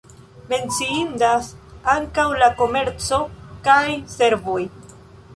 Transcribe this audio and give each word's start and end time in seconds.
Menciindas 0.51 1.49
ankaŭ 1.93 2.25
la 2.43 2.47
komerco 2.61 3.19
kaj 3.67 3.83
servoj. 4.15 4.59